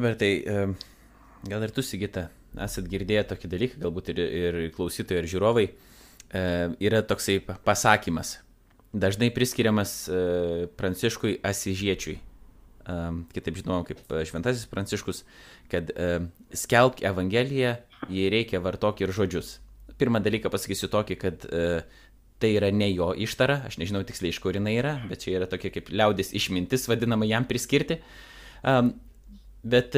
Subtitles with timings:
[0.00, 0.44] Robertai,
[1.44, 5.64] gal ir tu, Sigita, esat girdėję tokį dalyką, galbūt ir, ir klausytojai, ir žiūrovai,
[6.80, 8.38] yra toksai pasakymas,
[8.96, 9.92] dažnai priskiriamas
[10.80, 12.14] Pranciškui Asižiečiui,
[13.36, 14.00] kitaip žinoma kaip
[14.30, 15.20] Šventasis Pranciškus,
[15.68, 15.92] kad
[16.62, 17.74] skelbk Evangeliją,
[18.08, 19.58] jei reikia vartok ir žodžius.
[20.00, 21.44] Pirmą dalyką pasakysiu tokį, kad
[22.40, 25.52] tai yra ne jo ištara, aš nežinau tiksliai iš kur jinai yra, bet čia yra
[25.52, 28.00] tokia kaip liaudės išmintis vadinama jam priskirti.
[28.64, 28.94] Um,
[29.62, 29.96] bet,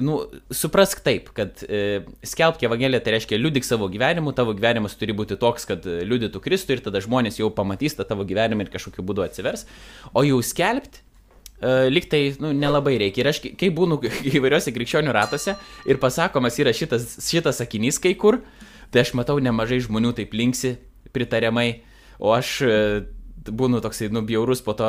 [0.00, 0.20] nu,
[0.54, 5.38] suprask taip, kad e, skelbk Evangeliją tai reiškia liudik savo gyvenimu, tavo gyvenimas turi būti
[5.40, 9.26] toks, kad liudytų Kristų ir tada žmonės jau pamatys tą tavo gyvenimą ir kažkokiu būdu
[9.26, 9.66] atsivers,
[10.14, 11.06] o jau skelbti
[11.60, 13.20] Uh, lyg tai nu, nelabai reikia.
[13.20, 13.98] Ir aš, kai būnu
[14.38, 18.38] įvairiuose krikščionių ratuose ir pasakomas yra šitas, šitas sakinys kai kur,
[18.88, 20.78] tai aš matau nemažai žmonių taip linksi
[21.12, 21.82] pritariamai,
[22.16, 22.78] o aš e,
[23.44, 24.88] būnu toksai nubjaurus po to,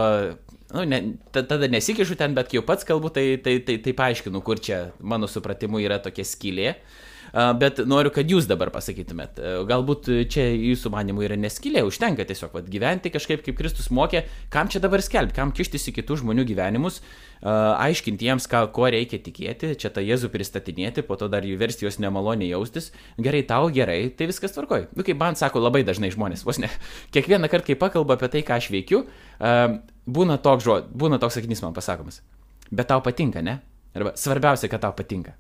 [0.74, 1.02] nu, ne,
[1.36, 4.90] tada nesikišu ten, bet kai jau pats kalbu, tai, tai, tai, tai paaiškinu, kur čia
[5.00, 6.76] mano supratimu yra tokia skylė.
[6.76, 9.40] Uh, bet noriu, kad jūs dabar pasakytumėt.
[9.70, 14.72] Galbūt čia jūsų manimų yra neskylė, užtenka tiesiog vat, gyventi kažkaip kaip Kristus mokė, kam
[14.72, 17.02] čia dabar skelbti, kam kištis į kitų žmonių gyvenimus,
[17.42, 21.88] aiškinti jiems, ką, ko reikia tikėti, čia tą Jėzų pristatinėti, po to dar jų versti
[21.88, 22.92] juos nemaloniai jaustis.
[23.18, 24.92] Gerai, tau gerai, tai viskas tvarkoj.
[24.94, 26.70] Nu, kaip man sako labai dažnai žmonės, vos ne.
[27.16, 29.08] Kiekvieną kartą, kai pakalba apie tai, ką aš veikiu,
[29.42, 32.22] būna toks, žod, būna toks sakinys man pasakomas.
[32.70, 33.58] Bet tau patinka, ne?
[33.98, 35.34] Arba svarbiausia, kad tau patinka.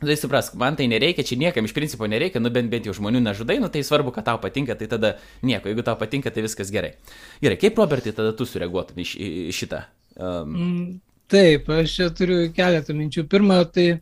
[0.00, 2.94] Nu, tai suprask, man tai nereikia, čia niekam iš principo nereikia, nu bent bent jau
[2.96, 5.14] žmonių nežudai, nu tai svarbu, kad tau patinka, tai tada
[5.46, 6.96] nieko, jeigu tau patinka, tai viskas gerai.
[7.44, 9.06] Gerai, kaip Robertai tada tu sureaguotum į,
[9.48, 9.84] į šitą?
[10.18, 10.98] Um...
[11.30, 13.24] Taip, aš čia turiu keletą minčių.
[13.30, 13.98] Pirma, tai e,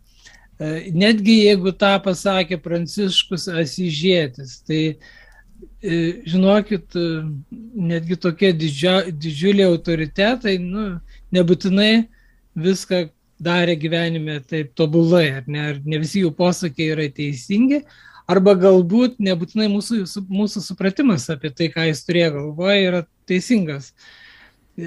[0.90, 7.22] netgi jeigu tą pasakė Pranciškus Asižėtis, tai e, žinokit, e,
[7.92, 10.88] netgi tokie didžia, didžiuliai autoritetai, nu,
[11.36, 11.92] nebūtinai
[12.58, 13.06] viską
[13.42, 17.82] darė gyvenime taip tobulai, ar ne, ar ne visi jų posakiai yra teisingi,
[18.30, 23.92] arba galbūt nebūtinai mūsų, mūsų supratimas apie tai, ką jis turėjo galvoje, yra teisingas.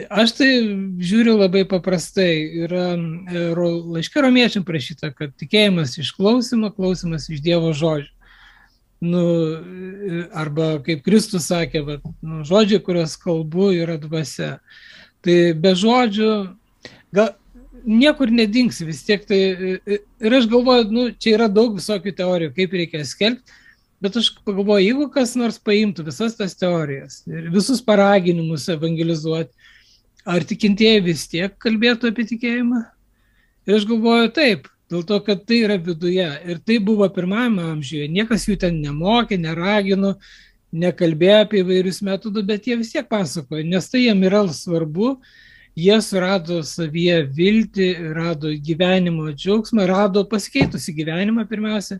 [0.10, 0.50] Aš tai
[0.98, 2.32] žiūriu labai paprastai.
[2.66, 8.10] Yra e, laiškė romiečiam prašyta, kad tikėjimas iš klausimo, klausimas iš Dievo žodžių.
[9.06, 14.56] Nu, e, arba kaip Kristus sakė, va, nu, žodžiai, kuriuos kalbu, yra dvasia.
[15.26, 16.32] Tai be žodžių,
[17.14, 17.36] gal,
[17.86, 19.40] niekur nedingsi vis tiek tai.
[19.86, 23.62] Ir aš galvoju, nu, čia yra daug visokių teorijų, kaip reikia skelbti,
[24.04, 29.54] bet aš pagalvoju, jeigu kas nors paimtų visas tas teorijas ir visus paraginimus evangelizuoti,
[30.26, 32.82] ar tikintieji vis tiek kalbėtų apie tikėjimą?
[33.66, 36.28] Ir aš galvoju, taip, dėl to, kad tai yra viduje.
[36.46, 38.10] Ir tai buvo pirmajame amžiuje.
[38.14, 40.16] Niekas jų ten nemokė, neragino,
[40.76, 45.16] nekalbėjo apie įvairius metodus, bet jie vis tiek pasakoja, nes tai jiem yra svarbu
[45.76, 52.00] jie surado savyje viltį, rado gyvenimo džiaugsmą, rado pasikeitusi gyvenimą pirmiausia.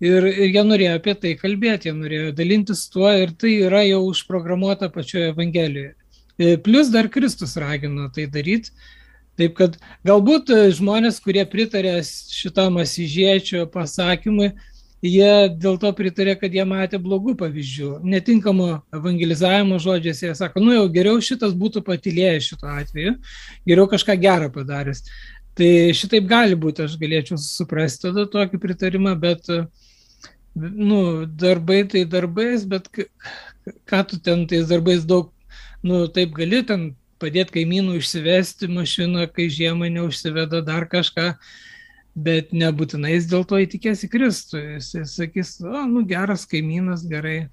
[0.00, 4.00] Ir, ir jie norėjo apie tai kalbėti, jie norėjo dalintis tuo ir tai yra jau
[4.08, 5.92] užprogramuota pačioje Evangelijoje.
[6.40, 8.72] E, plus dar Kristus ragino tai daryti.
[9.36, 9.76] Taip kad
[10.08, 14.50] galbūt žmonės, kurie pritarė šitam asižiečio pasakymui,
[15.04, 20.22] jie dėl to pritarė, kad jie matė blogų pavyzdžių, netinkamo evangelizavimo žodžiais.
[20.22, 23.16] Jie sako, nu jau geriau šitas būtų patylėjęs šituo atveju,
[23.68, 25.04] geriau kažką gerą padaręs.
[25.58, 29.48] Tai šitaip gali būti, aš galėčiau suprasti tada tokį pritarimą, bet
[30.54, 32.88] nu, darbai tai darbais, bet
[33.88, 35.32] ką tu ten tais darbais daug,
[35.82, 36.90] nu taip gali ten
[37.20, 41.34] padėti kaimynų išsivesti mašiną, kai žiemą neužsiveda dar kažką
[42.14, 44.62] bet nebūtinai jis dėl to įtikės į Kristų.
[44.76, 47.50] Jis, jis sakys, o, nu geras kaimynas, gerai.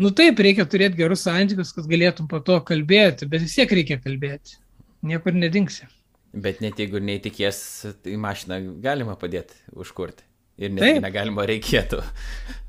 [0.00, 3.98] Nu taip, reikia turėti gerus santykius, kad galėtum po to kalbėti, bet vis tiek reikia
[4.02, 4.58] kalbėti.
[5.06, 5.88] Niekur nedingsi.
[6.30, 7.60] Bet net jeigu neįtikės,
[8.04, 10.26] tai mašiną galima padėti užkurti.
[10.60, 12.02] Ir net negalima reikėtų.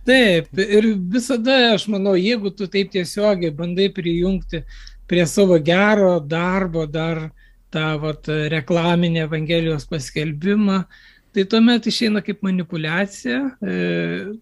[0.08, 4.64] Taip, ir visada, aš manau, jeigu tu taip tiesiogiai bandai prijungti
[5.12, 7.28] prie savo gero darbo dar
[7.74, 10.84] tą vat, reklaminį Evangelijos paskelbimą,
[11.32, 13.42] tai tuomet išeina kaip manipulacija.
[13.64, 13.76] E,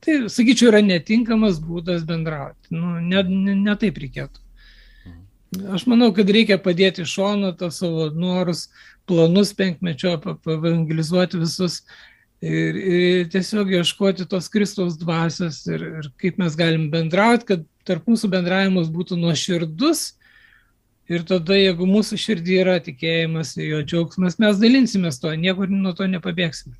[0.03, 2.71] tai, sakyčiau, yra netinkamas būdas bendrauti.
[2.73, 4.45] Nu, ne, ne, ne taip reikėtų.
[5.73, 8.67] Aš manau, kad reikia padėti šono tos savo norus,
[9.09, 10.13] planus penkmečio,
[10.45, 11.79] evangelizuoti visus
[12.41, 18.05] ir, ir tiesiog ieškoti tos Kristaus dvasios ir, ir kaip mes galim bendrauti, kad tarp
[18.09, 20.11] mūsų bendravimas būtų nuoširdus
[21.09, 26.05] Ir tada, jeigu mūsų širdį yra tikėjimas, jo džiaugsmas, mes dalinsimės to, niekur nuo to
[26.05, 26.75] nepabėgsime.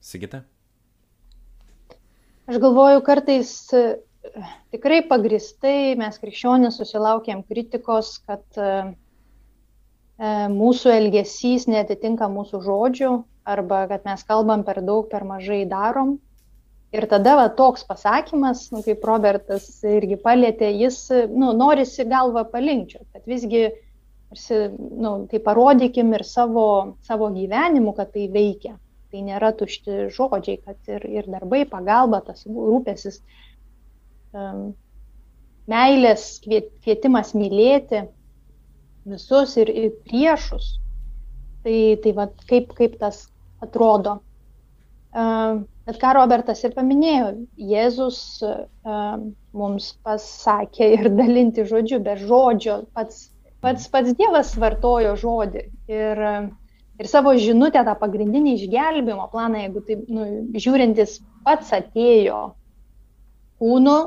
[0.00, 0.46] Sigita?
[2.48, 3.82] Aš galvoju, kartais e,
[4.72, 8.70] tikrai pagristai mes krikščionys susilaukėm kritikos, kad e,
[10.16, 13.12] e, mūsų elgesys netitinka mūsų žodžių
[13.48, 16.16] arba kad mes kalbam per daug, per mažai darom.
[16.96, 23.02] Ir tada va, toks pasakymas, nu, kaip Robertas irgi palėtė, jis nu, norisi galvą palinkčio,
[23.12, 23.66] kad visgi
[24.78, 28.76] nu, tai parodykim ir savo, savo gyvenimu, kad tai veikia.
[29.08, 33.22] Tai nėra tušti žodžiai, kad ir, ir darbai, pagalba, tas rūpesis,
[34.36, 34.74] um,
[35.68, 38.02] meilės kvietimas mylėti
[39.08, 40.76] visus ir, ir priešus.
[41.64, 43.26] Tai, tai va, kaip, kaip tas
[43.64, 44.18] atrodo.
[45.12, 47.30] Bet ką Robertas ir paminėjo,
[47.70, 48.20] Jėzus
[49.56, 53.28] mums pasakė ir dalinti žodžiu, be žodžio, pats,
[53.64, 55.64] pats, pats Dievas vartojo žodį.
[55.88, 56.22] Ir,
[57.00, 60.28] ir savo žinutę, tą pagrindinį išgelbimo planą, jeigu tai nu,
[60.60, 62.42] žiūrintis pats atėjo
[63.58, 63.98] kūnu,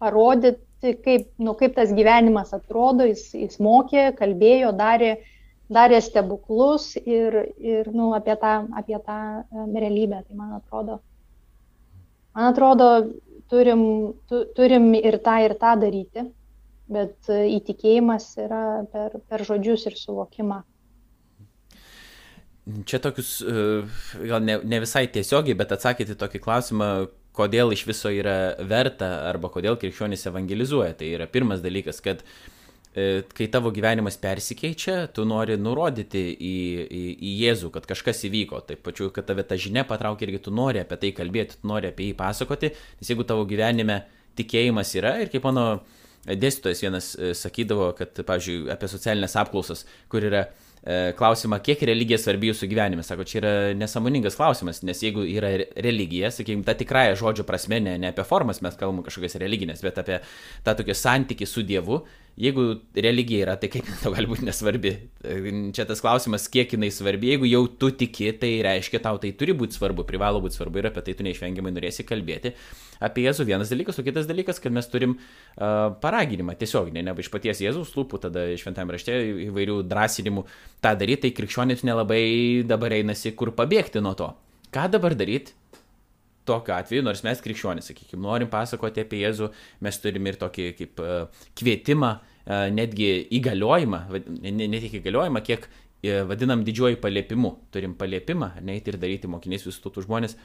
[0.00, 5.18] parodyti, kaip, nu, kaip tas gyvenimas atrodo, jis, jis mokė, kalbėjo, darė,
[5.72, 9.18] darė stebuklus ir, ir nu, apie tą, apie tą
[9.72, 10.22] realybę.
[10.28, 11.00] Tai man atrodo,
[12.36, 12.90] man atrodo
[13.50, 13.82] turim,
[14.28, 16.28] tu, turim ir tą, ir tą daryti,
[16.90, 18.62] bet įtikėjimas yra
[18.92, 20.62] per, per žodžius ir suvokimą.
[22.88, 23.42] Čia tokius,
[24.24, 26.88] gal ne, ne visai tiesiogiai, bet atsakyti tokį klausimą,
[27.36, 30.94] kodėl iš viso yra verta arba kodėl krikščionys evangelizuoja.
[30.96, 32.63] Tai yra pirmas dalykas, kad e,
[32.94, 36.54] kai tavo gyvenimas persikeičia, tu nori nurodyti į,
[36.84, 38.60] į, į Jėzų, kad kažkas įvyko.
[38.68, 41.90] Taip pačiu, kad tave ta žinia patraukia irgi tu nori apie tai kalbėti, tu nori
[41.90, 42.70] apie jį pasakoti,
[43.00, 44.04] nes jeigu tavo gyvenime
[44.38, 45.66] tikėjimas yra ir kaip mano
[46.24, 50.46] dėstytojas vienas e, sakydavo, kad, pavyzdžiui, apie socialinės apklausas, kur yra
[50.84, 53.00] E, klausimą, kiek religija svarbi jūsų gyvenime.
[53.06, 57.94] Sako, čia yra nesąmoningas klausimas, nes jeigu yra religija, sakykime, ta tikrąją žodžio prasme, ne,
[58.02, 60.18] ne apie formas mes kalbam kažkokias religinės, bet apie
[60.66, 62.02] tą tokį santykį su Dievu,
[62.40, 62.64] jeigu
[62.98, 64.92] religija yra, tai kaip tau gali būti nesvarbi?
[65.74, 67.30] Čia tas klausimas, kiek jinai svarbi.
[67.32, 70.90] Jeigu jau tu tiki, tai reiškia, tau tai turi būti svarbu, privalo būti svarbu ir
[70.90, 72.54] apie tai tu neišvengiamai norėsi kalbėti.
[73.04, 77.16] Apie Jėzų vienas dalykas, o kitas dalykas, kad mes turim uh, paraginimą tiesiog, ne, ne
[77.18, 80.46] iš paties Jėzaus lūpų, tada šventame rašte įvairių drąsinimų
[80.84, 82.24] tą daryti, tai krikščionys nelabai
[82.68, 84.30] dabar einasi kur pabėgti nuo to.
[84.74, 85.54] Ką dabar daryti?
[86.48, 89.50] Tokiu atveju, nors mes krikščionys, sakykime, norim pasakoti apie Jėzų,
[89.84, 94.02] mes turime ir tokį kaip uh, kvietimą, uh, netgi įgaliojimą,
[94.44, 97.54] ne, ne tik įgaliojimą, kiek uh, vadinam didžiuoju paliepimu.
[97.72, 100.36] Turim paliepimą, neiti ir daryti mokiniais visų tautų žmonės.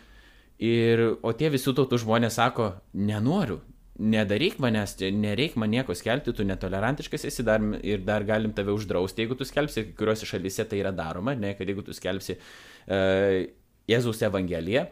[0.59, 3.61] Ir, o tie visų tautų žmonės sako, nenoriu,
[3.99, 9.23] nedaryk manęs, nereik man nieko skelbti, tu netolerantiškas esi dar, ir dar galim tave uždrausti,
[9.23, 13.43] jeigu tu skelbsi, kai kuriuose šalyse tai yra daroma, ne, kad jeigu tu skelbsi uh,
[13.89, 14.85] Jėzaus Evangeliją,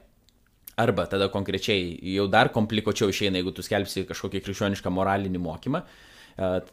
[0.77, 5.81] Arba tada konkrečiai jau dar komplikuočiau išeina, jeigu tu skelbsi kažkokį krikščionišką moralinį mokymą.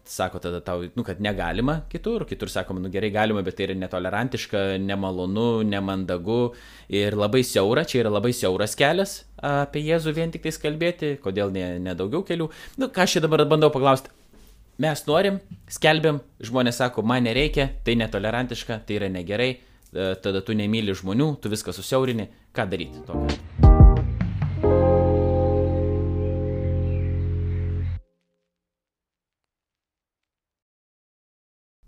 [0.05, 3.79] Sako tada tau, nu, kad negalima kitur, kitur sakoma, nu gerai galima, bet tai yra
[3.81, 6.53] netolerantiška, nemalonu, nemandagu
[6.93, 11.49] ir labai siaura, čia yra labai siauras kelias apie Jėzų vien tik tais kalbėti, kodėl
[11.57, 12.51] ne, ne daugiau kelių.
[12.77, 14.13] Nu, ką aš čia dabar bandau paklausti,
[14.85, 15.41] mes norim,
[15.73, 19.55] skelbiam, žmonės sako, man nereikia, tai netolerantiška, tai yra negerai,
[19.95, 23.74] tada tu nemyli žmonių, tu viską susiaurini, ką daryti tokiu?